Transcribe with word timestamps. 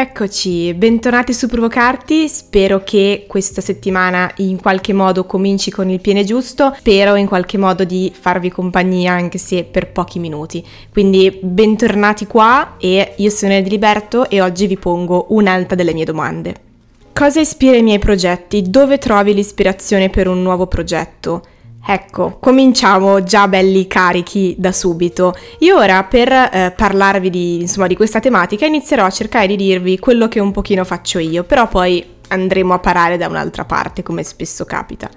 Eccoci, 0.00 0.72
bentornati 0.72 1.34
su 1.34 1.46
Provocarti, 1.46 2.26
spero 2.26 2.82
che 2.82 3.26
questa 3.28 3.60
settimana 3.60 4.32
in 4.36 4.58
qualche 4.58 4.94
modo 4.94 5.26
cominci 5.26 5.70
con 5.70 5.90
il 5.90 6.00
piede 6.00 6.24
giusto, 6.24 6.74
spero 6.78 7.16
in 7.16 7.26
qualche 7.26 7.58
modo 7.58 7.84
di 7.84 8.10
farvi 8.18 8.48
compagnia 8.48 9.12
anche 9.12 9.36
se 9.36 9.64
per 9.64 9.92
pochi 9.92 10.18
minuti. 10.18 10.66
Quindi 10.90 11.38
bentornati 11.42 12.26
qua 12.26 12.76
e 12.78 13.12
io 13.14 13.28
sono 13.28 13.52
Ediliberto 13.52 14.30
e 14.30 14.40
oggi 14.40 14.66
vi 14.66 14.78
pongo 14.78 15.26
un'altra 15.28 15.76
delle 15.76 15.92
mie 15.92 16.06
domande. 16.06 16.54
Cosa 17.12 17.40
ispira 17.40 17.76
i 17.76 17.82
miei 17.82 17.98
progetti? 17.98 18.70
Dove 18.70 18.96
trovi 18.96 19.34
l'ispirazione 19.34 20.08
per 20.08 20.28
un 20.28 20.40
nuovo 20.40 20.66
progetto? 20.66 21.42
Ecco, 21.86 22.38
cominciamo 22.38 23.22
già 23.22 23.48
belli 23.48 23.86
carichi 23.86 24.54
da 24.58 24.70
subito. 24.70 25.34
Io 25.60 25.76
ora 25.76 26.04
per 26.04 26.30
eh, 26.30 26.72
parlarvi 26.76 27.30
di, 27.30 27.60
insomma, 27.60 27.86
di 27.86 27.96
questa 27.96 28.20
tematica 28.20 28.66
inizierò 28.66 29.04
a 29.04 29.10
cercare 29.10 29.46
di 29.46 29.56
dirvi 29.56 29.98
quello 29.98 30.28
che 30.28 30.40
un 30.40 30.52
pochino 30.52 30.84
faccio 30.84 31.18
io, 31.18 31.42
però 31.42 31.68
poi 31.68 32.04
andremo 32.28 32.74
a 32.74 32.78
parare 32.78 33.16
da 33.16 33.26
un'altra 33.26 33.64
parte, 33.64 34.02
come 34.02 34.22
spesso 34.22 34.64
capita. 34.64 35.08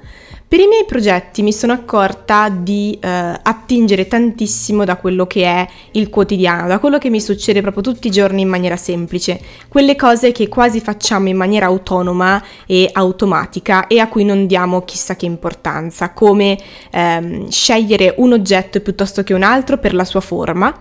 Per 0.54 0.62
i 0.62 0.68
miei 0.68 0.86
progetti 0.86 1.42
mi 1.42 1.52
sono 1.52 1.74
accorta 1.74 2.48
di 2.48 2.96
eh, 3.02 3.10
attingere 3.10 4.08
tantissimo 4.08 4.86
da 4.86 4.98
quello 4.98 5.26
che 5.26 5.46
è 5.46 5.68
il 5.94 6.12
quotidiano, 6.12 6.68
da 6.68 6.78
quello 6.78 7.00
che 7.00 7.10
mi 7.10 7.20
succede 7.20 7.62
proprio 7.62 7.82
tutti 7.82 8.06
i 8.06 8.12
giorni 8.12 8.42
in 8.42 8.50
maniera 8.50 8.78
semplice, 8.78 9.42
quelle 9.68 9.96
cose 9.96 10.32
che 10.32 10.50
quasi 10.50 10.80
facciamo 10.80 11.28
in 11.28 11.38
maniera 11.38 11.66
autonoma 11.66 12.40
e 12.68 12.88
automatica 12.94 13.88
e 13.88 13.98
a 13.98 14.08
cui 14.08 14.26
non 14.26 14.46
diamo 14.46 14.86
chissà 14.86 15.16
che 15.16 15.26
importanza, 15.26 16.12
come 16.12 16.60
ehm, 16.92 17.50
scegliere 17.50 18.14
un 18.18 18.34
oggetto 18.34 18.80
piuttosto 18.80 19.24
che 19.24 19.34
un 19.34 19.42
altro 19.42 19.80
per 19.80 19.96
la 19.96 20.06
sua 20.06 20.22
forma 20.22 20.72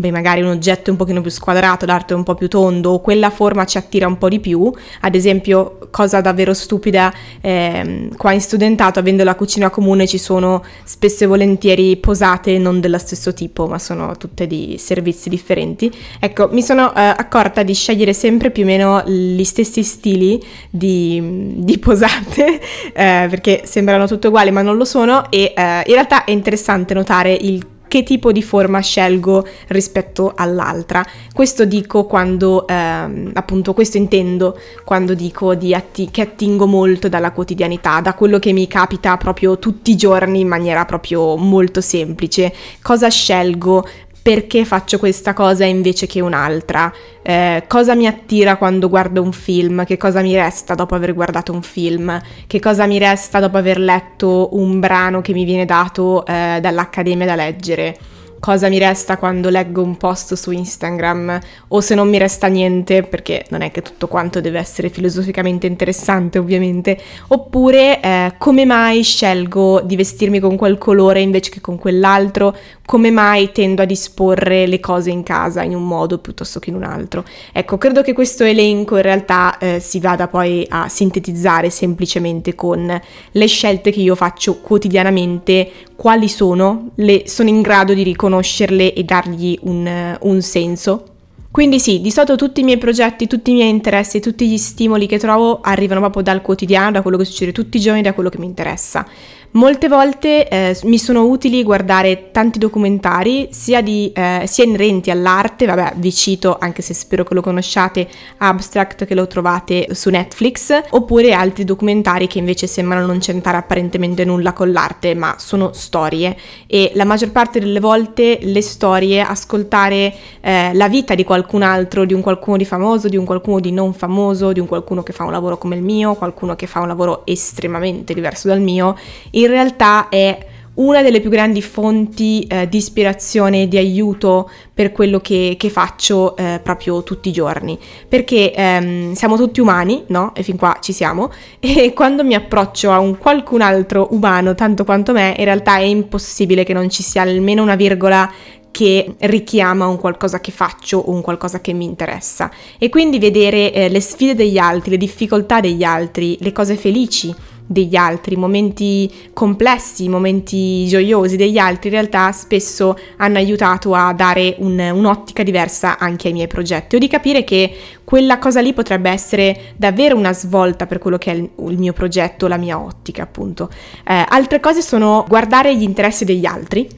beh, 0.00 0.10
magari 0.10 0.40
un 0.40 0.48
oggetto 0.48 0.88
è 0.88 0.90
un 0.90 0.96
pochino 0.96 1.20
più 1.20 1.30
squadrato, 1.30 1.86
l'arte 1.86 2.14
un 2.14 2.24
po' 2.24 2.34
più 2.34 2.48
tondo, 2.48 2.90
o 2.90 3.00
quella 3.00 3.30
forma 3.30 3.64
ci 3.64 3.78
attira 3.78 4.06
un 4.06 4.18
po' 4.18 4.28
di 4.28 4.40
più. 4.40 4.72
Ad 5.02 5.14
esempio, 5.14 5.78
cosa 5.90 6.20
davvero 6.20 6.54
stupida, 6.54 7.12
ehm, 7.40 8.16
qua 8.16 8.32
in 8.32 8.40
studentato, 8.40 8.98
avendo 8.98 9.22
la 9.22 9.34
cucina 9.36 9.70
comune, 9.70 10.06
ci 10.06 10.18
sono 10.18 10.64
spesso 10.84 11.24
e 11.24 11.26
volentieri 11.26 11.96
posate 11.98 12.58
non 12.58 12.80
dello 12.80 12.98
stesso 12.98 13.32
tipo, 13.34 13.66
ma 13.66 13.78
sono 13.78 14.16
tutte 14.16 14.46
di 14.46 14.76
servizi 14.78 15.28
differenti. 15.28 15.92
Ecco, 16.18 16.48
mi 16.50 16.62
sono 16.62 16.92
eh, 16.94 17.00
accorta 17.00 17.62
di 17.62 17.74
scegliere 17.74 18.12
sempre 18.12 18.50
più 18.50 18.64
o 18.64 18.66
meno 18.66 19.02
gli 19.04 19.44
stessi 19.44 19.82
stili 19.82 20.42
di, 20.70 21.52
di 21.56 21.78
posate, 21.78 22.60
eh, 22.92 23.26
perché 23.28 23.62
sembrano 23.64 24.06
tutte 24.06 24.28
uguali, 24.28 24.50
ma 24.50 24.62
non 24.62 24.76
lo 24.76 24.84
sono, 24.84 25.30
e 25.30 25.52
eh, 25.54 25.82
in 25.86 25.92
realtà 25.92 26.24
è 26.24 26.30
interessante 26.30 26.94
notare 26.94 27.32
il 27.32 27.78
che 27.90 28.04
tipo 28.04 28.30
di 28.30 28.40
forma 28.40 28.78
scelgo 28.78 29.44
rispetto 29.66 30.32
all'altra. 30.36 31.04
Questo 31.34 31.64
dico 31.64 32.04
quando, 32.04 32.68
ehm, 32.68 33.32
appunto, 33.34 33.74
questo 33.74 33.96
intendo 33.96 34.56
quando 34.84 35.12
dico 35.14 35.50
atti- 35.50 36.08
che 36.12 36.20
attingo 36.20 36.66
molto 36.66 37.08
dalla 37.08 37.32
quotidianità, 37.32 38.00
da 38.00 38.14
quello 38.14 38.38
che 38.38 38.52
mi 38.52 38.68
capita 38.68 39.16
proprio 39.16 39.58
tutti 39.58 39.90
i 39.90 39.96
giorni 39.96 40.38
in 40.38 40.46
maniera 40.46 40.84
proprio 40.84 41.34
molto 41.36 41.80
semplice. 41.80 42.54
Cosa 42.80 43.08
scelgo 43.08 43.84
perché 44.22 44.64
faccio 44.64 44.98
questa 44.98 45.32
cosa 45.32 45.64
invece 45.64 46.06
che 46.06 46.20
un'altra, 46.20 46.92
eh, 47.22 47.64
cosa 47.66 47.94
mi 47.94 48.06
attira 48.06 48.56
quando 48.56 48.88
guardo 48.88 49.22
un 49.22 49.32
film, 49.32 49.84
che 49.84 49.96
cosa 49.96 50.20
mi 50.20 50.34
resta 50.34 50.74
dopo 50.74 50.94
aver 50.94 51.14
guardato 51.14 51.52
un 51.52 51.62
film, 51.62 52.20
che 52.46 52.60
cosa 52.60 52.86
mi 52.86 52.98
resta 52.98 53.40
dopo 53.40 53.56
aver 53.56 53.78
letto 53.78 54.48
un 54.52 54.78
brano 54.78 55.20
che 55.20 55.32
mi 55.32 55.44
viene 55.44 55.64
dato 55.64 56.24
eh, 56.26 56.58
dall'accademia 56.60 57.26
da 57.26 57.34
leggere 57.34 57.98
cosa 58.40 58.68
mi 58.68 58.78
resta 58.78 59.18
quando 59.18 59.50
leggo 59.50 59.82
un 59.82 59.96
post 59.96 60.34
su 60.34 60.50
Instagram 60.50 61.38
o 61.68 61.80
se 61.80 61.94
non 61.94 62.08
mi 62.08 62.18
resta 62.18 62.46
niente, 62.48 63.02
perché 63.02 63.44
non 63.50 63.60
è 63.60 63.70
che 63.70 63.82
tutto 63.82 64.08
quanto 64.08 64.40
deve 64.40 64.58
essere 64.58 64.88
filosoficamente 64.88 65.66
interessante 65.66 66.38
ovviamente, 66.38 66.98
oppure 67.28 68.00
eh, 68.00 68.34
come 68.38 68.64
mai 68.64 69.02
scelgo 69.02 69.82
di 69.82 69.94
vestirmi 69.94 70.40
con 70.40 70.56
quel 70.56 70.78
colore 70.78 71.20
invece 71.20 71.50
che 71.50 71.60
con 71.60 71.78
quell'altro, 71.78 72.56
come 72.86 73.10
mai 73.10 73.52
tendo 73.52 73.82
a 73.82 73.84
disporre 73.84 74.66
le 74.66 74.80
cose 74.80 75.10
in 75.10 75.22
casa 75.22 75.62
in 75.62 75.74
un 75.74 75.86
modo 75.86 76.18
piuttosto 76.18 76.58
che 76.58 76.70
in 76.70 76.76
un 76.76 76.82
altro. 76.82 77.24
Ecco, 77.52 77.78
credo 77.78 78.02
che 78.02 78.14
questo 78.14 78.42
elenco 78.42 78.96
in 78.96 79.02
realtà 79.02 79.58
eh, 79.58 79.78
si 79.80 80.00
vada 80.00 80.26
poi 80.26 80.66
a 80.68 80.88
sintetizzare 80.88 81.70
semplicemente 81.70 82.54
con 82.54 83.00
le 83.30 83.46
scelte 83.46 83.92
che 83.92 84.00
io 84.00 84.14
faccio 84.14 84.60
quotidianamente, 84.60 85.70
quali 86.00 86.30
sono, 86.30 86.92
le, 86.94 87.24
sono 87.26 87.50
in 87.50 87.60
grado 87.60 87.92
di 87.92 88.02
riconoscerle 88.02 88.94
e 88.94 89.04
dargli 89.04 89.58
un, 89.64 90.16
un 90.18 90.40
senso. 90.40 91.04
Quindi 91.50 91.78
sì, 91.78 92.00
di 92.00 92.10
solito 92.10 92.36
tutti 92.36 92.60
i 92.60 92.64
miei 92.64 92.78
progetti, 92.78 93.26
tutti 93.26 93.50
i 93.50 93.54
miei 93.54 93.68
interessi, 93.68 94.18
tutti 94.18 94.48
gli 94.48 94.56
stimoli 94.56 95.06
che 95.06 95.18
trovo 95.18 95.60
arrivano 95.60 96.00
proprio 96.00 96.22
dal 96.22 96.40
quotidiano, 96.40 96.92
da 96.92 97.02
quello 97.02 97.18
che 97.18 97.26
succede 97.26 97.52
tutti 97.52 97.76
i 97.76 97.80
giorni, 97.80 98.00
da 98.00 98.14
quello 98.14 98.30
che 98.30 98.38
mi 98.38 98.46
interessa. 98.46 99.06
Molte 99.52 99.88
volte 99.88 100.46
eh, 100.46 100.78
mi 100.84 100.96
sono 100.96 101.24
utili 101.24 101.64
guardare 101.64 102.30
tanti 102.30 102.60
documentari, 102.60 103.48
sia, 103.50 103.80
di, 103.80 104.12
eh, 104.14 104.44
sia, 104.46 104.62
inerenti 104.62 105.10
all'arte, 105.10 105.66
vabbè 105.66 105.94
vi 105.96 106.12
cito, 106.12 106.56
anche 106.56 106.82
se 106.82 106.94
spero 106.94 107.24
che 107.24 107.34
lo 107.34 107.40
conosciate, 107.40 108.06
Abstract 108.36 109.06
che 109.06 109.14
lo 109.16 109.26
trovate 109.26 109.88
su 109.90 110.08
Netflix, 110.08 110.80
oppure 110.90 111.32
altri 111.32 111.64
documentari 111.64 112.28
che 112.28 112.38
invece 112.38 112.68
sembrano 112.68 113.06
non 113.06 113.18
c'entrare 113.18 113.56
apparentemente 113.56 114.24
nulla 114.24 114.52
con 114.52 114.70
l'arte, 114.70 115.16
ma 115.16 115.34
sono 115.38 115.72
storie. 115.72 116.36
E 116.68 116.92
la 116.94 117.04
maggior 117.04 117.32
parte 117.32 117.58
delle 117.58 117.80
volte 117.80 118.38
le 118.42 118.62
storie, 118.62 119.20
ascoltare 119.20 120.14
eh, 120.42 120.72
la 120.74 120.88
vita 120.88 121.16
di 121.16 121.24
qualcun 121.24 121.62
altro, 121.62 122.04
di 122.04 122.14
un 122.14 122.20
qualcuno 122.20 122.56
di 122.56 122.64
famoso, 122.64 123.08
di 123.08 123.16
un 123.16 123.24
qualcuno 123.24 123.58
di 123.58 123.72
non 123.72 123.94
famoso, 123.94 124.52
di 124.52 124.60
un 124.60 124.68
qualcuno 124.68 125.02
che 125.02 125.12
fa 125.12 125.24
un 125.24 125.32
lavoro 125.32 125.58
come 125.58 125.74
il 125.74 125.82
mio, 125.82 126.14
qualcuno 126.14 126.54
che 126.54 126.68
fa 126.68 126.78
un 126.78 126.86
lavoro 126.86 127.26
estremamente 127.26 128.14
diverso 128.14 128.46
dal 128.46 128.60
mio, 128.60 128.96
in 129.40 129.48
realtà 129.48 130.08
è 130.08 130.46
una 130.74 131.02
delle 131.02 131.20
più 131.20 131.30
grandi 131.30 131.60
fonti 131.60 132.42
eh, 132.42 132.68
di 132.68 132.78
ispirazione 132.78 133.62
e 133.62 133.68
di 133.68 133.76
aiuto 133.76 134.50
per 134.72 134.92
quello 134.92 135.20
che, 135.20 135.56
che 135.58 135.68
faccio 135.68 136.36
eh, 136.36 136.60
proprio 136.62 137.02
tutti 137.02 137.28
i 137.28 137.32
giorni. 137.32 137.78
Perché 138.08 138.52
ehm, 138.52 139.12
siamo 139.12 139.36
tutti 139.36 139.60
umani, 139.60 140.04
no? 140.08 140.34
E 140.34 140.42
fin 140.42 140.56
qua 140.56 140.78
ci 140.80 140.92
siamo. 140.92 141.30
E 141.80 141.92
quando 141.92 142.24
mi 142.24 142.34
approccio 142.34 142.90
a 142.90 142.98
un 142.98 143.18
qualcun 143.18 143.60
altro 143.60 144.08
umano 144.12 144.54
tanto 144.54 144.84
quanto 144.84 145.12
me, 145.12 145.34
in 145.36 145.44
realtà 145.44 145.76
è 145.76 145.82
impossibile 145.82 146.64
che 146.64 146.72
non 146.72 146.88
ci 146.88 147.02
sia 147.02 147.22
almeno 147.22 147.62
una 147.62 147.76
virgola 147.76 148.30
che 148.70 149.14
richiama 149.18 149.86
un 149.86 149.98
qualcosa 149.98 150.40
che 150.40 150.52
faccio 150.52 150.98
o 150.98 151.10
un 151.10 151.20
qualcosa 151.20 151.60
che 151.60 151.72
mi 151.72 151.84
interessa. 151.84 152.50
E 152.78 152.88
quindi 152.88 153.18
vedere 153.18 153.72
eh, 153.72 153.88
le 153.88 154.00
sfide 154.00 154.34
degli 154.34 154.58
altri, 154.58 154.92
le 154.92 154.96
difficoltà 154.96 155.60
degli 155.60 155.82
altri, 155.82 156.36
le 156.40 156.52
cose 156.52 156.76
felici 156.76 157.34
degli 157.70 157.94
altri, 157.94 158.34
momenti 158.34 159.08
complessi, 159.32 160.08
momenti 160.08 160.88
gioiosi 160.88 161.36
degli 161.36 161.56
altri, 161.56 161.88
in 161.88 161.94
realtà 161.94 162.32
spesso 162.32 162.98
hanno 163.18 163.38
aiutato 163.38 163.94
a 163.94 164.12
dare 164.12 164.56
un, 164.58 164.76
un'ottica 164.76 165.44
diversa 165.44 165.96
anche 165.96 166.26
ai 166.26 166.32
miei 166.32 166.48
progetti 166.48 166.96
o 166.96 166.98
di 166.98 167.06
capire 167.06 167.44
che 167.44 167.72
quella 168.02 168.38
cosa 168.38 168.60
lì 168.60 168.72
potrebbe 168.72 169.08
essere 169.08 169.74
davvero 169.76 170.16
una 170.16 170.32
svolta 170.32 170.86
per 170.86 170.98
quello 170.98 171.16
che 171.16 171.30
è 171.30 171.34
il, 171.36 171.48
il 171.68 171.78
mio 171.78 171.92
progetto, 171.92 172.48
la 172.48 172.56
mia 172.56 172.76
ottica 172.76 173.22
appunto. 173.22 173.70
Eh, 174.04 174.24
altre 174.28 174.58
cose 174.58 174.82
sono 174.82 175.24
guardare 175.28 175.76
gli 175.76 175.82
interessi 175.82 176.24
degli 176.24 176.46
altri 176.46 176.88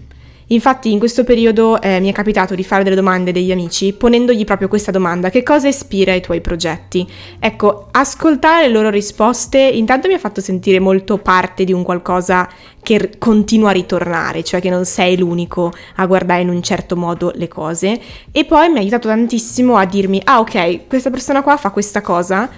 Infatti 0.49 0.93
in 0.93 0.99
questo 0.99 1.25
periodo 1.25 1.81
eh, 1.81 2.01
mi 2.01 2.11
è 2.11 2.13
capitato 2.13 2.55
di 2.55 2.65
fare 2.65 2.83
delle 2.83 2.97
domande 2.97 3.33
degli 3.33 3.53
amici 3.53 3.93
ponendogli 3.93 4.45
proprio 4.45 4.69
questa 4.69 4.91
domanda, 4.91 5.31
che 5.31 5.43
cosa 5.43 5.69
ispira 5.69 6.13
i 6.13 6.21
tuoi 6.21 6.41
progetti? 6.41 7.07
Ecco, 7.39 7.89
ascoltare 7.91 8.67
le 8.67 8.73
loro 8.73 8.91
risposte 8.91 9.59
intanto 9.59 10.09
mi 10.09 10.15
ha 10.15 10.19
fatto 10.19 10.41
sentire 10.41 10.79
molto 10.79 11.19
parte 11.19 11.65
di 11.65 11.73
un 11.73 11.83
qualcosa 11.83 12.49
che 12.83 12.99
r- 12.99 13.19
continua 13.19 13.71
a 13.71 13.73
ritornare, 13.73 14.43
cioè 14.43 14.61
che 14.61 14.69
non 14.69 14.85
sei 14.85 15.17
l'unico 15.17 15.73
a 15.97 16.07
guardare 16.07 16.43
in 16.43 16.49
un 16.49 16.63
certo 16.63 16.97
modo 16.97 17.33
le 17.35 17.49
cose 17.49 18.01
e 18.31 18.45
poi 18.45 18.69
mi 18.69 18.79
ha 18.79 18.81
aiutato 18.81 19.09
tantissimo 19.09 19.77
a 19.77 19.85
dirmi, 19.85 20.21
ah 20.25 20.41
ok, 20.41 20.87
questa 20.87 21.11
persona 21.11 21.43
qua 21.43 21.57
fa 21.57 21.71
questa 21.71 22.01
cosa, 22.01 22.49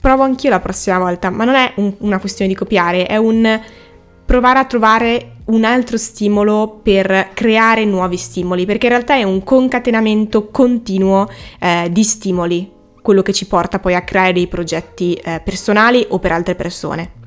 provo 0.00 0.22
anch'io 0.22 0.50
la 0.50 0.60
prossima 0.60 0.98
volta, 0.98 1.30
ma 1.30 1.44
non 1.44 1.54
è 1.54 1.72
un, 1.76 1.94
una 1.98 2.18
questione 2.18 2.50
di 2.50 2.56
copiare, 2.56 3.06
è 3.06 3.16
un 3.16 3.60
provare 4.24 4.58
a 4.58 4.64
trovare 4.64 5.33
un 5.46 5.64
altro 5.64 5.96
stimolo 5.96 6.80
per 6.82 7.30
creare 7.34 7.84
nuovi 7.84 8.16
stimoli, 8.16 8.64
perché 8.66 8.86
in 8.86 8.92
realtà 8.92 9.14
è 9.14 9.22
un 9.22 9.42
concatenamento 9.42 10.48
continuo 10.48 11.28
eh, 11.60 11.88
di 11.90 12.02
stimoli, 12.02 12.70
quello 13.02 13.22
che 13.22 13.32
ci 13.32 13.46
porta 13.46 13.78
poi 13.78 13.94
a 13.94 14.02
creare 14.02 14.32
dei 14.32 14.46
progetti 14.46 15.14
eh, 15.14 15.40
personali 15.44 16.06
o 16.08 16.18
per 16.18 16.32
altre 16.32 16.54
persone. 16.54 17.22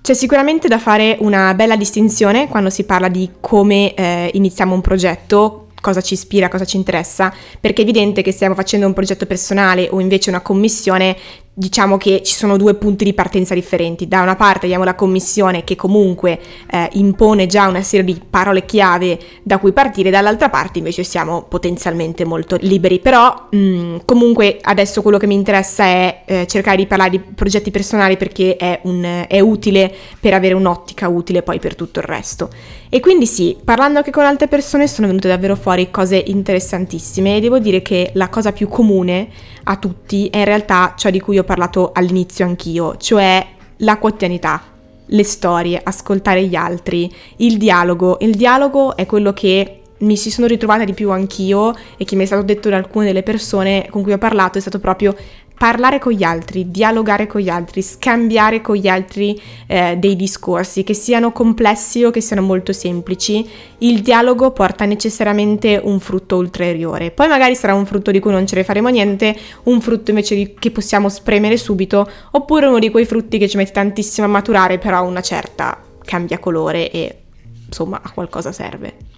C'è 0.00 0.14
sicuramente 0.14 0.68
da 0.68 0.78
fare 0.78 1.16
una 1.20 1.52
bella 1.54 1.76
distinzione 1.76 2.46
quando 2.48 2.70
si 2.70 2.84
parla 2.84 3.08
di 3.08 3.28
come 3.40 3.92
eh, 3.94 4.30
iniziamo 4.32 4.72
un 4.72 4.80
progetto, 4.80 5.66
cosa 5.80 6.00
ci 6.00 6.14
ispira, 6.14 6.48
cosa 6.48 6.64
ci 6.64 6.76
interessa, 6.76 7.32
perché 7.60 7.82
è 7.82 7.84
evidente 7.84 8.22
che 8.22 8.32
stiamo 8.32 8.54
facendo 8.54 8.86
un 8.86 8.92
progetto 8.92 9.26
personale 9.26 9.88
o 9.90 10.00
invece 10.00 10.30
una 10.30 10.40
commissione, 10.40 11.16
diciamo 11.58 11.96
che 11.96 12.20
ci 12.22 12.34
sono 12.34 12.58
due 12.58 12.74
punti 12.74 13.02
di 13.02 13.14
partenza 13.14 13.54
differenti. 13.54 14.06
Da 14.06 14.20
una 14.20 14.36
parte 14.36 14.66
abbiamo 14.66 14.84
la 14.84 14.94
commissione 14.94 15.64
che 15.64 15.74
comunque 15.74 16.38
eh, 16.70 16.90
impone 16.92 17.46
già 17.46 17.66
una 17.66 17.80
serie 17.80 18.04
di 18.04 18.20
parole 18.28 18.66
chiave 18.66 19.18
da 19.42 19.56
cui 19.56 19.72
partire, 19.72 20.10
dall'altra 20.10 20.50
parte 20.50 20.78
invece 20.78 21.02
siamo 21.02 21.44
potenzialmente 21.48 22.26
molto 22.26 22.58
liberi. 22.60 22.98
Però 22.98 23.48
mh, 23.50 23.56
mm, 23.56 23.96
comunque 24.04 24.58
adesso 24.60 25.00
quello 25.00 25.16
che 25.16 25.26
mi 25.26 25.34
interessa 25.34 25.84
è 25.84 26.22
eh, 26.26 26.46
cercare 26.46 26.76
di 26.76 26.86
parlare 26.86 27.10
di 27.10 27.20
progetti 27.20 27.70
personali 27.70 28.18
perché 28.18 28.56
è, 28.56 28.80
un, 28.82 29.24
è 29.26 29.40
utile 29.40 29.90
per 30.20 30.34
avere 30.34 30.52
un'ottica 30.52 31.08
utile 31.08 31.42
poi 31.42 31.58
per 31.58 31.74
tutto 31.74 32.00
il 32.00 32.04
resto. 32.04 32.50
E 32.90 33.00
quindi 33.00 33.26
sì, 33.26 33.56
parlando 33.64 33.98
anche 33.98 34.10
con 34.10 34.24
altre 34.24 34.46
persone 34.46 34.86
sono 34.86 35.06
venute 35.06 35.26
davvero 35.26 35.56
fuori 35.56 35.90
cose 35.90 36.22
interessantissime 36.26 37.36
e 37.36 37.40
devo 37.40 37.58
dire 37.58 37.80
che 37.80 38.10
la 38.12 38.28
cosa 38.28 38.52
più 38.52 38.68
comune 38.68 39.28
a 39.68 39.76
tutti 39.76 40.28
è 40.28 40.38
in 40.38 40.44
realtà 40.44 40.94
ciò 40.96 41.10
di 41.10 41.20
cui 41.20 41.38
ho 41.38 41.44
parlato 41.44 41.90
all'inizio 41.92 42.44
anch'io, 42.44 42.96
cioè 42.96 43.44
la 43.78 43.98
quotidianità, 43.98 44.62
le 45.06 45.24
storie, 45.24 45.80
ascoltare 45.82 46.44
gli 46.46 46.54
altri, 46.54 47.12
il 47.36 47.56
dialogo. 47.56 48.18
Il 48.20 48.34
dialogo 48.36 48.96
è 48.96 49.06
quello 49.06 49.32
che 49.32 49.80
mi 49.98 50.16
si 50.16 50.30
sono 50.30 50.46
ritrovata 50.46 50.84
di 50.84 50.92
più 50.92 51.10
anch'io 51.10 51.74
e 51.96 52.04
che 52.04 52.16
mi 52.16 52.22
è 52.22 52.26
stato 52.26 52.42
detto 52.42 52.68
da 52.68 52.76
alcune 52.76 53.06
delle 53.06 53.22
persone 53.22 53.88
con 53.90 54.02
cui 54.02 54.12
ho 54.12 54.18
parlato 54.18 54.58
è 54.58 54.60
stato 54.60 54.78
proprio 54.78 55.16
parlare 55.56 55.98
con 55.98 56.12
gli 56.12 56.22
altri, 56.22 56.70
dialogare 56.70 57.26
con 57.26 57.40
gli 57.40 57.48
altri, 57.48 57.82
scambiare 57.82 58.60
con 58.60 58.76
gli 58.76 58.88
altri 58.88 59.40
eh, 59.66 59.96
dei 59.96 60.14
discorsi, 60.14 60.84
che 60.84 60.94
siano 60.94 61.32
complessi 61.32 62.04
o 62.04 62.10
che 62.10 62.20
siano 62.20 62.42
molto 62.42 62.72
semplici, 62.72 63.48
il 63.78 64.02
dialogo 64.02 64.50
porta 64.50 64.84
necessariamente 64.84 65.80
un 65.82 65.98
frutto 65.98 66.36
ulteriore. 66.36 67.10
Poi 67.10 67.28
magari 67.28 67.54
sarà 67.54 67.74
un 67.74 67.86
frutto 67.86 68.10
di 68.10 68.20
cui 68.20 68.32
non 68.32 68.46
ce 68.46 68.56
ne 68.56 68.64
faremo 68.64 68.88
niente, 68.88 69.36
un 69.64 69.80
frutto 69.80 70.10
invece 70.10 70.34
di, 70.34 70.54
che 70.58 70.70
possiamo 70.70 71.08
spremere 71.08 71.56
subito, 71.56 72.08
oppure 72.32 72.66
uno 72.66 72.78
di 72.78 72.90
quei 72.90 73.06
frutti 73.06 73.38
che 73.38 73.48
ci 73.48 73.56
mette 73.56 73.72
tantissimo 73.72 74.26
a 74.26 74.30
maturare, 74.30 74.78
però 74.78 75.04
una 75.04 75.22
certa 75.22 75.80
cambia 76.04 76.38
colore 76.38 76.90
e 76.90 77.22
insomma 77.66 78.00
a 78.02 78.10
qualcosa 78.10 78.52
serve. 78.52 79.15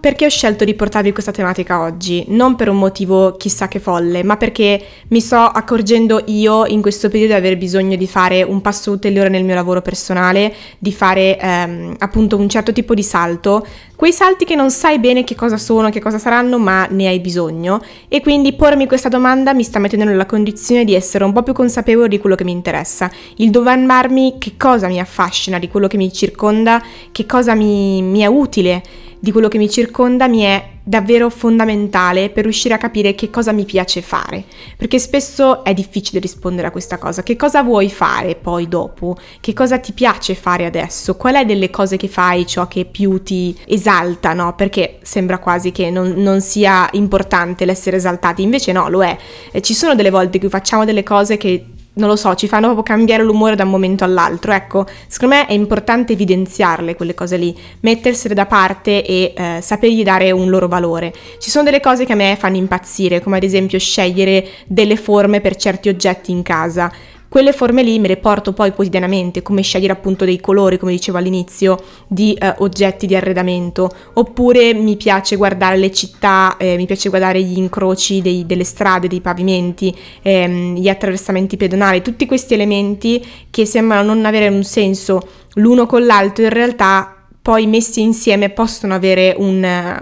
Perché 0.00 0.24
ho 0.24 0.30
scelto 0.30 0.64
di 0.64 0.72
portarvi 0.72 1.12
questa 1.12 1.30
tematica 1.30 1.82
oggi? 1.82 2.24
Non 2.28 2.56
per 2.56 2.70
un 2.70 2.78
motivo 2.78 3.36
chissà 3.36 3.68
che 3.68 3.80
folle, 3.80 4.22
ma 4.22 4.38
perché 4.38 4.82
mi 5.08 5.20
sto 5.20 5.36
accorgendo 5.36 6.22
io 6.24 6.64
in 6.64 6.80
questo 6.80 7.10
periodo 7.10 7.34
di 7.34 7.38
aver 7.38 7.58
bisogno 7.58 7.96
di 7.96 8.06
fare 8.06 8.42
un 8.42 8.62
passo 8.62 8.92
ulteriore 8.92 9.28
nel 9.28 9.44
mio 9.44 9.54
lavoro 9.54 9.82
personale, 9.82 10.54
di 10.78 10.90
fare 10.90 11.38
ehm, 11.38 11.96
appunto 11.98 12.38
un 12.38 12.48
certo 12.48 12.72
tipo 12.72 12.94
di 12.94 13.02
salto, 13.02 13.66
quei 13.94 14.14
salti 14.14 14.46
che 14.46 14.54
non 14.54 14.70
sai 14.70 14.98
bene 14.98 15.22
che 15.22 15.34
cosa 15.34 15.58
sono, 15.58 15.90
che 15.90 16.00
cosa 16.00 16.16
saranno, 16.16 16.58
ma 16.58 16.86
ne 16.86 17.06
hai 17.06 17.20
bisogno. 17.20 17.82
E 18.08 18.22
quindi 18.22 18.54
pormi 18.54 18.86
questa 18.86 19.10
domanda 19.10 19.52
mi 19.52 19.64
sta 19.64 19.78
mettendo 19.78 20.06
nella 20.06 20.24
condizione 20.24 20.86
di 20.86 20.94
essere 20.94 21.24
un 21.24 21.34
po' 21.34 21.42
più 21.42 21.52
consapevole 21.52 22.08
di 22.08 22.18
quello 22.18 22.36
che 22.36 22.44
mi 22.44 22.52
interessa, 22.52 23.10
il 23.36 23.50
domandarmi 23.50 24.36
che 24.38 24.54
cosa 24.56 24.88
mi 24.88 24.98
affascina 24.98 25.58
di 25.58 25.68
quello 25.68 25.88
che 25.88 25.98
mi 25.98 26.10
circonda, 26.10 26.82
che 27.12 27.26
cosa 27.26 27.54
mi, 27.54 28.00
mi 28.00 28.20
è 28.20 28.26
utile 28.26 28.82
di 29.20 29.32
quello 29.32 29.48
che 29.48 29.58
mi 29.58 29.68
circonda 29.68 30.26
mi 30.26 30.40
è 30.40 30.68
davvero 30.82 31.28
fondamentale 31.28 32.30
per 32.30 32.44
riuscire 32.44 32.74
a 32.74 32.78
capire 32.78 33.14
che 33.14 33.28
cosa 33.28 33.52
mi 33.52 33.64
piace 33.64 34.00
fare, 34.00 34.44
perché 34.76 34.98
spesso 34.98 35.62
è 35.62 35.74
difficile 35.74 36.20
rispondere 36.20 36.68
a 36.68 36.70
questa 36.70 36.98
cosa. 36.98 37.22
Che 37.22 37.36
cosa 37.36 37.62
vuoi 37.62 37.90
fare 37.90 38.34
poi 38.34 38.66
dopo? 38.66 39.16
Che 39.38 39.52
cosa 39.52 39.78
ti 39.78 39.92
piace 39.92 40.34
fare 40.34 40.64
adesso? 40.64 41.16
Qual 41.16 41.34
è 41.34 41.44
delle 41.44 41.70
cose 41.70 41.98
che 41.98 42.08
fai 42.08 42.46
ciò 42.46 42.66
che 42.66 42.86
più 42.86 43.22
ti 43.22 43.56
esalta, 43.66 44.32
no? 44.32 44.54
Perché 44.54 44.98
sembra 45.02 45.38
quasi 45.38 45.70
che 45.70 45.90
non, 45.90 46.14
non 46.16 46.40
sia 46.40 46.88
importante 46.92 47.66
l'essere 47.66 47.98
esaltati, 47.98 48.42
invece 48.42 48.72
no, 48.72 48.88
lo 48.88 49.04
è. 49.04 49.16
Ci 49.60 49.74
sono 49.74 49.94
delle 49.94 50.10
volte 50.10 50.38
in 50.38 50.40
cui 50.40 50.50
facciamo 50.50 50.86
delle 50.86 51.02
cose 51.02 51.36
che 51.36 51.66
non 51.94 52.08
lo 52.08 52.16
so, 52.16 52.34
ci 52.34 52.46
fanno 52.46 52.66
proprio 52.66 52.84
cambiare 52.84 53.22
l'umore 53.22 53.56
da 53.56 53.64
un 53.64 53.70
momento 53.70 54.04
all'altro. 54.04 54.52
Ecco, 54.52 54.86
secondo 55.06 55.34
me 55.34 55.46
è 55.46 55.52
importante 55.52 56.12
evidenziarle 56.12 56.94
quelle 56.94 57.14
cose 57.14 57.36
lì, 57.36 57.56
mettersele 57.80 58.34
da 58.34 58.46
parte 58.46 59.04
e 59.04 59.34
eh, 59.36 59.58
sapergli 59.60 60.02
dare 60.02 60.30
un 60.30 60.48
loro 60.48 60.68
valore. 60.68 61.12
Ci 61.38 61.50
sono 61.50 61.64
delle 61.64 61.80
cose 61.80 62.04
che 62.04 62.12
a 62.12 62.16
me 62.16 62.36
fanno 62.38 62.56
impazzire, 62.56 63.20
come 63.20 63.36
ad 63.36 63.42
esempio 63.42 63.78
scegliere 63.78 64.46
delle 64.66 64.96
forme 64.96 65.40
per 65.40 65.56
certi 65.56 65.88
oggetti 65.88 66.30
in 66.30 66.42
casa. 66.42 66.90
Quelle 67.30 67.52
forme 67.52 67.84
lì 67.84 68.00
me 68.00 68.08
le 68.08 68.16
porto 68.16 68.52
poi 68.52 68.72
quotidianamente, 68.72 69.40
come 69.40 69.62
scegliere 69.62 69.92
appunto 69.92 70.24
dei 70.24 70.40
colori, 70.40 70.78
come 70.78 70.90
dicevo 70.90 71.16
all'inizio, 71.16 71.78
di 72.08 72.34
eh, 72.34 72.56
oggetti 72.58 73.06
di 73.06 73.14
arredamento, 73.14 73.88
oppure 74.14 74.74
mi 74.74 74.96
piace 74.96 75.36
guardare 75.36 75.76
le 75.76 75.92
città, 75.92 76.56
eh, 76.56 76.74
mi 76.76 76.86
piace 76.86 77.08
guardare 77.08 77.40
gli 77.40 77.56
incroci 77.56 78.20
dei, 78.20 78.46
delle 78.46 78.64
strade, 78.64 79.06
dei 79.06 79.20
pavimenti, 79.20 79.96
ehm, 80.22 80.74
gli 80.74 80.88
attraversamenti 80.88 81.56
pedonali, 81.56 82.02
tutti 82.02 82.26
questi 82.26 82.54
elementi 82.54 83.24
che 83.48 83.64
sembrano 83.64 84.12
non 84.12 84.24
avere 84.24 84.48
un 84.48 84.64
senso 84.64 85.20
l'uno 85.54 85.86
con 85.86 86.04
l'altro, 86.04 86.42
in 86.42 86.50
realtà 86.50 87.19
poi 87.50 87.66
messi 87.66 88.00
insieme 88.00 88.50
possono 88.50 88.94
avere 88.94 89.34
un, 89.36 89.56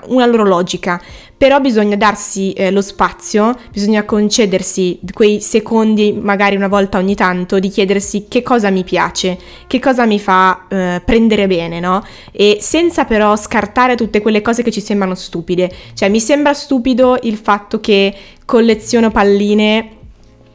una 0.08 0.26
loro 0.26 0.44
logica, 0.44 1.00
però 1.34 1.60
bisogna 1.60 1.96
darsi 1.96 2.52
eh, 2.52 2.70
lo 2.70 2.82
spazio, 2.82 3.56
bisogna 3.72 4.04
concedersi 4.04 5.00
quei 5.14 5.40
secondi, 5.40 6.12
magari 6.12 6.56
una 6.56 6.68
volta 6.68 6.98
ogni 6.98 7.14
tanto, 7.14 7.58
di 7.58 7.70
chiedersi 7.70 8.26
che 8.28 8.42
cosa 8.42 8.68
mi 8.68 8.84
piace, 8.84 9.38
che 9.66 9.78
cosa 9.78 10.04
mi 10.04 10.20
fa 10.20 10.66
eh, 10.68 11.00
prendere 11.02 11.46
bene, 11.46 11.80
no? 11.80 12.04
E 12.32 12.58
senza 12.60 13.06
però 13.06 13.34
scartare 13.34 13.94
tutte 13.94 14.20
quelle 14.20 14.42
cose 14.42 14.62
che 14.62 14.70
ci 14.70 14.82
sembrano 14.82 15.14
stupide. 15.14 15.72
Cioè, 15.94 16.10
mi 16.10 16.20
sembra 16.20 16.52
stupido 16.52 17.16
il 17.22 17.38
fatto 17.38 17.80
che 17.80 18.14
colleziono 18.44 19.10
palline 19.10 19.92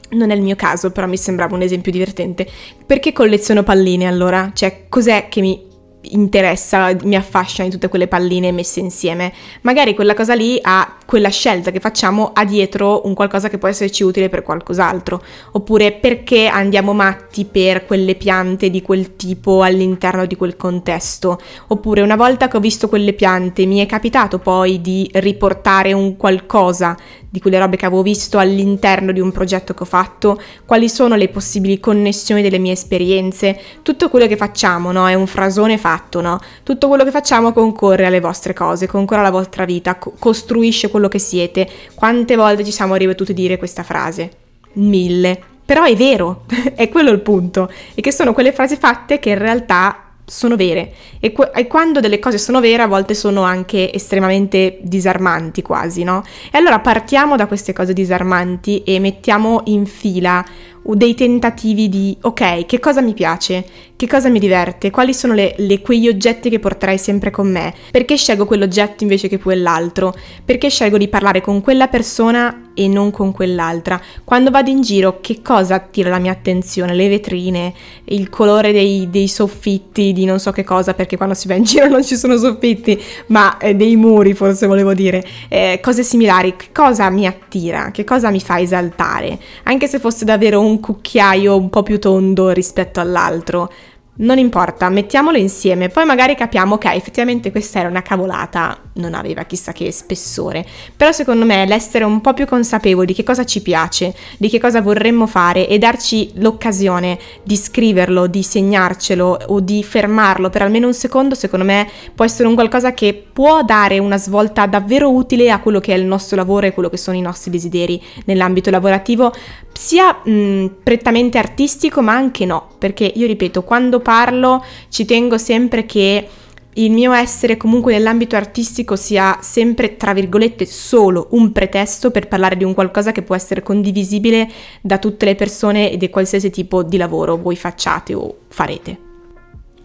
non 0.09 0.29
è 0.29 0.35
il 0.35 0.43
mio 0.43 0.55
caso, 0.55 0.91
però 0.91 1.07
mi 1.07 1.17
sembrava 1.17 1.55
un 1.55 1.63
esempio 1.63 1.91
divertente. 1.91 2.47
Perché 2.85 3.13
colleziono 3.13 3.63
palline 3.63 4.05
allora? 4.05 4.51
Cioè, 4.53 4.85
cos'è 4.87 5.27
che 5.27 5.41
mi 5.41 5.71
interessa, 6.11 6.95
mi 7.03 7.15
affascina 7.15 7.65
di 7.65 7.73
tutte 7.73 7.88
quelle 7.88 8.07
palline 8.07 8.51
messe 8.51 8.79
insieme. 8.79 9.33
Magari 9.61 9.95
quella 9.95 10.13
cosa 10.13 10.33
lì 10.33 10.59
ha 10.61 10.97
quella 11.05 11.29
scelta 11.29 11.71
che 11.71 11.79
facciamo 11.79 12.31
ha 12.33 12.45
dietro 12.45 13.05
un 13.05 13.13
qualcosa 13.13 13.50
che 13.50 13.57
può 13.57 13.67
esserci 13.67 14.03
utile 14.03 14.29
per 14.29 14.41
qualcos'altro, 14.41 15.21
oppure 15.51 15.91
perché 15.94 16.47
andiamo 16.47 16.94
matti 16.94 17.45
per 17.45 17.85
quelle 17.85 18.15
piante 18.15 18.69
di 18.69 18.81
quel 18.81 19.15
tipo 19.15 19.61
all'interno 19.61 20.25
di 20.25 20.35
quel 20.35 20.55
contesto, 20.55 21.39
oppure 21.67 22.01
una 22.01 22.15
volta 22.15 22.47
che 22.47 22.57
ho 22.57 22.61
visto 22.61 22.89
quelle 22.89 23.13
piante 23.13 23.65
mi 23.65 23.79
è 23.79 23.86
capitato 23.86 24.39
poi 24.39 24.81
di 24.81 25.10
riportare 25.13 25.93
un 25.93 26.17
qualcosa 26.17 26.98
di 27.33 27.39
quelle 27.39 27.57
robe 27.57 27.77
che 27.77 27.87
avevo 27.87 28.03
visto 28.03 28.37
all'interno 28.37 29.11
di 29.11 29.19
un 29.19 29.31
progetto 29.31 29.73
che 29.73 29.81
ho 29.81 29.87
fatto, 29.87 30.39
quali 30.67 30.87
sono 30.87 31.15
le 31.15 31.29
possibili 31.29 31.79
connessioni 31.79 32.43
delle 32.43 32.59
mie 32.59 32.73
esperienze, 32.73 33.59
tutto 33.81 34.07
quello 34.07 34.27
che 34.27 34.37
facciamo, 34.37 34.91
no? 34.91 35.07
È 35.07 35.15
un 35.15 35.25
frasone 35.25 35.79
fatto, 35.79 36.21
no? 36.21 36.39
Tutto 36.61 36.87
quello 36.87 37.03
che 37.03 37.09
facciamo 37.09 37.51
concorre 37.51 38.05
alle 38.05 38.19
vostre 38.19 38.53
cose, 38.53 38.85
concorre 38.85 39.21
alla 39.21 39.31
vostra 39.31 39.65
vita, 39.65 39.95
co- 39.95 40.13
costruisce 40.19 40.91
quello 40.91 41.07
che 41.07 41.17
siete. 41.17 41.67
Quante 41.95 42.35
volte 42.35 42.63
ci 42.63 42.71
siamo 42.71 42.93
ripetuti 42.93 43.33
dire 43.33 43.57
questa 43.57 43.81
frase? 43.81 44.29
Mille. 44.73 45.41
Però 45.65 45.85
è 45.85 45.95
vero, 45.95 46.45
è 46.75 46.87
quello 46.89 47.09
il 47.09 47.21
punto, 47.21 47.67
e 47.95 48.01
che 48.01 48.11
sono 48.11 48.33
quelle 48.33 48.51
frasi 48.51 48.75
fatte 48.75 49.17
che 49.17 49.29
in 49.29 49.39
realtà 49.39 50.02
sono 50.25 50.56
vere 50.56 50.94
e, 51.20 51.32
qu- 51.32 51.51
e, 51.53 51.68
quando 51.68 52.00
delle 52.00 52.20
cose 52.20 52.38
sono 52.38 52.60
vere 52.60 52.84
a 52.84 52.88
volte 52.88 53.13
sono 53.13 53.42
anche 53.42 53.92
estremamente 53.94 54.80
disarmanti 54.82 55.62
quasi, 55.62 56.03
no? 56.03 56.24
E 56.51 56.58
allora 56.58 56.80
partiamo 56.80 57.36
da 57.36 57.48
queste 57.48 57.74
cose 57.74 57.94
disarmanti 57.94 58.84
e 58.84 59.00
mettiamo 59.00 59.62
in 59.65 59.86
fila 59.86 60.44
dei 60.86 61.15
tentativi 61.15 61.88
di 61.88 62.18
ok, 62.22 62.65
che 62.65 62.80
cosa 62.80 63.01
mi 63.01 63.13
piace, 63.13 63.65
che 64.03 64.10
cosa 64.10 64.27
mi 64.27 64.39
diverte, 64.39 64.91
quali 64.91 65.13
sono 65.13 65.33
le, 65.33 65.55
le, 65.57 65.79
quegli 65.79 66.10
oggetti 66.10 66.50
che 66.50 66.60
porterai 66.60 66.98
sempre 66.98 67.31
con 67.31 67.50
me, 67.50 67.74
perché 67.89 68.17
scelgo 68.17 68.45
quell'oggetto 68.45 69.03
invece 69.03 69.29
che 69.29 69.39
quell'altro, 69.39 70.13
perché 70.43 70.69
scelgo 70.69 70.98
di 70.98 71.07
parlare 71.07 71.39
con 71.39 71.62
quella 71.62 71.88
persona 71.88 72.72
e 72.74 72.89
non 72.89 73.12
con 73.12 73.31
quell'altra. 73.31 74.01
Quando 74.25 74.51
vado 74.51 74.69
in 74.69 74.81
giro, 74.81 75.19
che 75.22 75.41
cosa 75.41 75.75
attira 75.75 76.10
la 76.10 76.19
mia 76.19 76.33
attenzione? 76.33 76.93
Le 76.93 77.07
vetrine, 77.07 77.74
il 78.05 78.27
colore 78.29 78.74
dei, 78.74 79.10
dei 79.10 79.29
soffitti, 79.29 80.12
di 80.12 80.25
non 80.25 80.39
so 80.39 80.51
che 80.51 80.65
cosa, 80.65 80.93
perché 80.93 81.15
quando 81.15 81.33
si 81.33 81.48
va 81.48 81.53
in 81.53 81.63
giro 81.63 81.88
non 81.89 82.03
ci 82.03 82.17
sono 82.17 82.36
soffitti, 82.36 83.01
ma 83.27 83.57
eh, 83.57 83.74
dei 83.74 83.95
muri 83.95 84.33
forse 84.33 84.67
volevo 84.67 84.93
dire, 84.93 85.24
eh, 85.48 85.79
cose 85.81 86.03
similari, 86.03 86.57
che 86.57 86.67
cosa 86.74 87.10
mi 87.10 87.25
attira, 87.25 87.91
che 87.91 88.03
cosa 88.03 88.31
mi 88.31 88.41
fa 88.41 88.60
esaltare, 88.60 89.39
anche 89.63 89.88
se 89.88 90.00
fosse 90.00 90.25
davvero 90.25 90.60
un 90.60 90.81
cucchiaio 90.81 91.55
un 91.55 91.69
po' 91.69 91.83
più 91.83 92.00
tondo 92.00 92.50
rispetto 92.50 93.00
all'altro. 93.00 93.72
Non 94.15 94.38
importa, 94.38 94.89
mettiamolo 94.89 95.38
insieme, 95.38 95.89
poi 95.89 96.05
magari 96.05 96.36
capiamo 96.36 96.77
che 96.77 96.91
effettivamente 96.91 97.50
questa 97.50 97.79
era 97.79 97.89
una 97.89 98.03
cavolata, 98.03 98.77
non 98.93 99.15
aveva 99.15 99.41
chissà 99.46 99.72
che 99.72 99.91
spessore. 99.91 100.63
Però 100.96 101.12
secondo 101.12 101.46
me 101.46 101.65
l'essere 101.65 102.03
un 102.03 102.22
po' 102.22 102.34
più 102.34 102.46
consapevoli 102.46 103.08
di 103.08 103.13
che 103.15 103.24
cosa 103.24 103.43
ci 103.43 103.63
piace, 103.63 104.13
di 104.38 104.50
che 104.50 104.60
cosa 104.60 104.82
vorremmo 104.82 105.25
fare 105.25 105.67
e 105.67 105.79
darci 105.79 106.34
l'occasione 106.36 107.17
di 107.41 107.55
scriverlo, 107.55 108.27
di 108.27 108.43
segnarcelo 108.43 109.46
o 109.48 109.60
di 109.60 109.84
fermarlo 109.84 110.51
per 110.51 110.62
almeno 110.62 110.86
un 110.86 110.93
secondo, 110.93 111.34
secondo 111.34 111.65
me 111.65 111.89
può 112.13 112.24
essere 112.24 112.48
un 112.48 112.53
qualcosa 112.53 112.93
che 112.93 113.29
può 113.34 113.63
dare 113.63 113.98
una 113.98 114.20
svolta 114.20 114.67
davvero 114.67 115.12
utile 115.12 115.50
a 115.50 115.60
quello 115.60 115.79
che 115.79 115.91
è 115.91 115.98
il 115.98 116.05
nostro 116.05 116.36
lavoro 116.36 116.67
e 116.67 116.72
quello 116.72 116.89
che 116.89 116.98
sono 116.98 117.17
i 117.17 117.22
nostri 117.22 117.50
desideri 117.50 118.00
nell'ambito 118.25 118.70
lavorativo 118.70 119.34
sia 119.74 120.22
mh, 120.24 120.75
prettamente 120.84 121.38
artistico 121.38 122.01
ma 122.01 122.13
anche 122.13 122.46
no, 122.46 122.70
perché 122.77 123.12
io 123.13 123.27
ripeto, 123.27 123.63
quando 123.63 124.00
parlo 124.00 124.63
ci 124.89 125.06
tengo 125.06 125.38
sempre 125.38 125.86
che 125.86 126.27
il 126.75 126.92
mio 126.92 127.12
essere 127.12 127.58
comunque 127.58 127.94
nell'ambito 127.94 128.36
artistico 128.36 128.96
sia 128.96 129.38
sempre, 129.42 129.96
tra 129.96 130.13
virgolette, 130.13 130.65
solo 130.65 131.27
un 131.32 131.51
pretesto 131.51 132.10
per 132.10 132.27
parlare 132.27 132.58
di 132.58 132.63
un 132.63 132.74
qualcosa 132.74 133.12
che 133.12 133.22
può 133.22 133.36
essere 133.36 133.62
condivisibile 133.62 134.50
da 134.82 134.98
tutte 134.98 135.25
le 135.25 135.36
persone 135.36 135.92
e 135.92 135.98
di 135.98 136.10
qualsiasi 136.10 136.50
tipo 136.50 136.82
di 136.82 136.98
lavoro 136.98 137.38
voi 137.38 137.56
facciate 137.56 138.13
o 138.15 138.38
farete. 138.48 139.12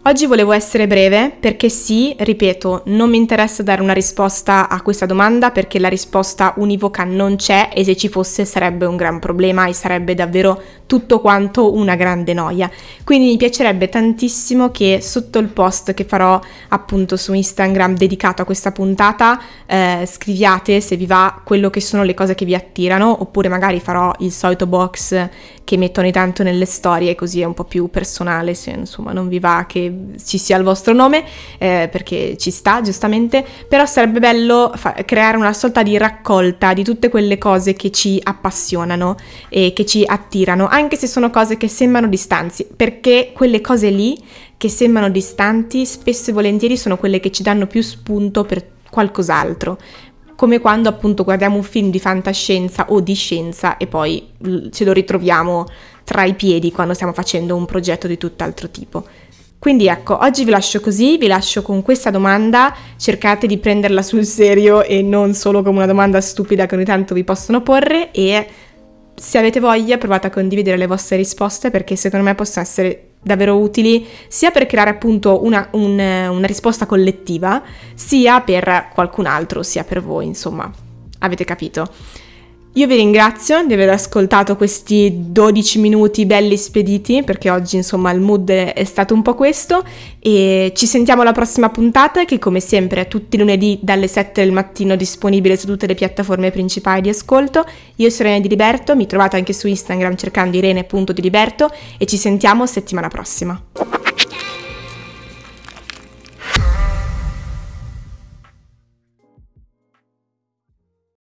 Oggi 0.09 0.25
volevo 0.25 0.53
essere 0.53 0.87
breve 0.87 1.31
perché 1.39 1.69
sì, 1.69 2.17
ripeto, 2.19 2.85
non 2.87 3.11
mi 3.11 3.19
interessa 3.19 3.63
dare 3.63 3.83
una 3.83 3.93
risposta 3.93 4.67
a 4.67 4.81
questa 4.81 5.05
domanda 5.05 5.51
perché 5.51 5.79
la 5.79 5.89
risposta 5.89 6.55
univoca 6.57 7.05
non 7.05 7.37
c'è 7.37 7.69
e 7.75 7.85
se 7.85 7.95
ci 7.95 8.09
fosse 8.09 8.47
sarebbe 8.47 8.87
un 8.87 8.97
gran 8.97 9.19
problema 9.19 9.67
e 9.67 9.75
sarebbe 9.75 10.15
davvero 10.15 10.63
tutto 10.87 11.21
quanto 11.21 11.75
una 11.75 11.95
grande 11.95 12.33
noia. 12.33 12.71
Quindi 13.05 13.27
mi 13.27 13.37
piacerebbe 13.37 13.91
tantissimo 13.91 14.71
che 14.71 15.01
sotto 15.03 15.39
il 15.41 15.49
post 15.49 15.93
che 15.93 16.05
farò 16.05 16.41
appunto 16.69 17.19
su 17.19 17.35
Instagram 17.35 17.95
dedicato 17.95 18.41
a 18.41 18.47
questa 18.47 18.73
puntata 18.73 19.39
eh, 19.67 20.09
scriviate 20.11 20.81
se 20.81 20.97
vi 20.97 21.05
va 21.05 21.43
quello 21.45 21.69
che 21.69 21.83
sono 21.83 22.03
le 22.03 22.15
cose 22.15 22.35
che 22.35 22.47
vi 22.47 22.55
attirano 22.55 23.15
oppure 23.21 23.51
magari 23.51 23.79
farò 23.79 24.11
il 24.21 24.33
solito 24.33 24.67
box 24.67 25.29
che 25.65 25.77
metto 25.77 26.01
ogni 26.01 26.13
tanto 26.13 26.43
nelle 26.43 26.65
storie 26.65 27.15
così 27.15 27.43
è 27.43 27.45
un 27.45 27.53
po' 27.53 27.65
più 27.65 27.91
personale 27.91 28.55
se 28.55 28.71
insomma 28.71 29.13
non 29.13 29.29
vi 29.29 29.39
va 29.39 29.67
ci 30.25 30.39
sia 30.39 30.57
il 30.57 30.65
vostro 30.65 30.93
nome, 30.93 31.25
eh, 31.59 31.89
perché 31.91 32.37
ci 32.37 32.51
sta 32.51 32.81
giustamente, 32.81 33.45
però 33.69 33.87
sarebbe 33.87 34.21
bello 34.21 34.73
fa- 34.75 34.95
creare 35.05 35.37
una 35.37 35.53
sorta 35.53 35.83
di 35.83 35.97
raccolta 35.97 36.73
di 36.75 36.85
tutte 36.85 37.09
quelle 37.09 37.39
cose 37.39 37.75
che 37.75 37.91
ci 37.91 38.21
appassionano 38.23 39.17
e 39.49 39.73
che 39.75 39.85
ci 39.85 40.05
attirano, 40.07 40.67
anche 40.67 40.97
se 40.97 41.07
sono 41.07 41.31
cose 41.31 41.57
che 41.57 41.69
sembrano 41.69 42.09
distanti, 42.09 42.67
perché 42.77 43.33
quelle 43.35 43.61
cose 43.61 43.91
lì 43.91 44.17
che 44.57 44.69
sembrano 44.69 45.09
distanti 45.09 45.87
spesso 45.87 46.31
e 46.31 46.33
volentieri 46.33 46.77
sono 46.77 46.97
quelle 46.97 47.21
che 47.21 47.31
ci 47.31 47.43
danno 47.43 47.67
più 47.67 47.81
spunto 47.81 48.45
per 48.45 48.65
qualcos'altro 48.91 49.79
come 50.39 50.61
quando 50.61 50.89
appunto 50.89 51.25
guardiamo 51.25 51.57
un 51.57 51.65
film 51.65 51.91
di 51.91 51.99
fantascienza 51.99 52.87
o 52.91 53.01
di 53.01 53.15
scienza 53.15 53.77
e 53.77 53.89
poi 53.89 54.35
ce 54.71 54.85
lo 54.85 54.93
ritroviamo 54.93 55.67
tra 56.05 56.23
i 56.23 56.35
piedi 56.35 56.71
quando 56.71 56.95
stiamo 56.95 57.13
facendo 57.13 57.57
un 57.57 57.67
progetto 57.67 58.07
di 58.07 58.17
tutt'altro 58.17 58.71
tipo. 58.71 59.05
Quindi 59.59 59.89
ecco, 59.89 60.17
oggi 60.23 60.45
vi 60.45 60.51
lascio 60.51 60.81
così, 60.81 61.19
vi 61.19 61.27
lascio 61.27 61.63
con 61.63 61.83
questa 61.83 62.11
domanda, 62.11 62.73
cercate 62.97 63.49
di 63.49 63.59
prenderla 63.59 64.03
sul 64.03 64.25
serio 64.25 64.85
e 64.85 65.03
non 65.03 65.35
solo 65.35 65.63
come 65.63 65.79
una 65.79 65.87
domanda 65.87 66.21
stupida 66.21 66.67
che 66.67 66.77
ogni 66.77 66.85
tanto 66.85 67.13
vi 67.13 67.25
possono 67.25 67.61
porre 67.61 68.13
e 68.13 68.47
se 69.17 69.37
avete 69.37 69.59
voglia 69.59 69.99
provate 69.99 70.29
a 70.29 70.31
condividere 70.31 70.77
le 70.77 70.87
vostre 70.87 71.17
risposte 71.17 71.71
perché 71.71 71.97
secondo 71.97 72.25
me 72.25 72.37
possono 72.37 72.65
essere 72.65 73.15
davvero 73.21 73.59
utili 73.59 74.07
sia 74.29 74.53
per 74.53 74.67
creare 74.67 74.91
appunto 74.91 75.45
una, 75.45 75.69
un, 75.73 75.99
una 75.99 76.47
risposta 76.47 76.87
collettiva 76.87 77.61
sia 77.95 78.41
per 78.43 78.91
qualcun 78.95 79.27
altro, 79.27 79.65
sia 79.65 79.83
per 79.83 80.01
voi, 80.01 80.27
insomma, 80.27 80.71
avete 81.19 81.45
capito. 81.45 81.91
Io 82.79 82.87
vi 82.87 82.95
ringrazio 82.95 83.67
di 83.67 83.73
aver 83.73 83.89
ascoltato 83.89 84.55
questi 84.55 85.13
12 85.33 85.81
minuti 85.81 86.25
belli 86.27 86.57
spediti 86.57 87.25
perché 87.25 87.51
oggi 87.51 87.75
insomma 87.75 88.13
il 88.13 88.21
mood 88.21 88.49
è 88.49 88.85
stato 88.85 89.15
un 89.15 89.23
po' 89.23 89.35
questo 89.35 89.83
e 90.21 90.71
ci 90.77 90.87
sentiamo 90.87 91.23
alla 91.23 91.33
prossima 91.33 91.71
puntata 91.71 92.25
che 92.25 92.39
come 92.39 92.61
sempre 92.61 93.01
è 93.01 93.09
tutti 93.09 93.35
i 93.35 93.41
lunedì 93.41 93.81
dalle 93.83 94.07
7 94.07 94.45
del 94.45 94.53
mattino 94.53 94.95
disponibile 94.95 95.57
su 95.57 95.67
tutte 95.67 95.89
le 95.89 95.95
piattaforme 95.95 96.53
principali 96.53 97.01
di 97.01 97.09
ascolto. 97.09 97.65
Io 97.97 98.11
sono 98.11 98.29
Irene 98.29 98.43
Di 98.43 98.49
Liberto, 98.49 98.95
mi 98.95 99.07
trovate 99.07 99.35
anche 99.35 99.53
su 99.53 99.67
Instagram 99.67 100.15
cercando 100.15 100.57
irene.diliberto 100.57 101.73
e 101.99 102.07
ci 102.07 102.17
sentiamo 102.17 102.65
settimana 102.65 103.09
prossima. 103.09 103.98